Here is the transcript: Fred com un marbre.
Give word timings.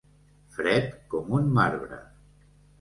Fred 0.55 0.89
com 1.13 1.31
un 1.43 1.55
marbre. 1.61 2.03